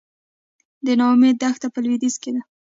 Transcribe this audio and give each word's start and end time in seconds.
د 0.85 0.87
نا 0.99 1.05
امید 1.13 1.35
دښته 1.41 1.67
په 1.73 1.79
لویدیځ 1.83 2.15
کې 2.21 2.29
ده 2.35 2.41